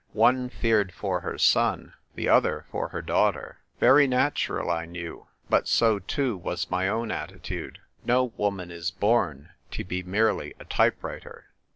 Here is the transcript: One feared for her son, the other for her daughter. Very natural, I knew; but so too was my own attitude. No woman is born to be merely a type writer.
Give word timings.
One 0.17 0.49
feared 0.49 0.91
for 0.93 1.19
her 1.19 1.37
son, 1.37 1.93
the 2.15 2.27
other 2.27 2.65
for 2.71 2.87
her 2.87 3.03
daughter. 3.03 3.59
Very 3.79 4.07
natural, 4.07 4.71
I 4.71 4.85
knew; 4.87 5.27
but 5.47 5.67
so 5.67 5.99
too 5.99 6.37
was 6.37 6.71
my 6.71 6.87
own 6.87 7.11
attitude. 7.11 7.77
No 8.03 8.33
woman 8.35 8.71
is 8.71 8.89
born 8.89 9.51
to 9.69 9.83
be 9.83 10.01
merely 10.01 10.55
a 10.59 10.65
type 10.65 11.03
writer. 11.03 11.51